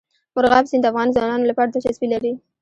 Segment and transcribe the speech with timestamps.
[0.35, 2.31] مورغاب سیند د افغان ځوانانو لپاره دلچسپي لري.